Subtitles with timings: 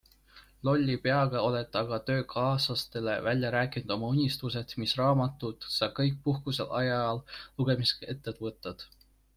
[0.67, 7.25] Lolli peaga oled aga töökaaslastele välja rääkinud oma unistused, mis raamatud sa kõik puhkuse ajal
[7.43, 8.91] lugemiseks ette võtad.